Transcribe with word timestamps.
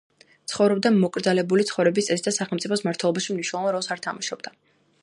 ცხოვრობდა 0.53 0.91
მოკრძალებული 0.95 1.67
ცხოვრების 1.73 2.09
წესით 2.09 2.31
და 2.31 2.35
სახელმწიფოს 2.39 2.85
მმართველობაში 2.87 3.39
მნიშვნელოვან 3.39 3.79
როლს 3.79 3.93
არ 3.97 4.05
თამაშობდა. 4.09 4.57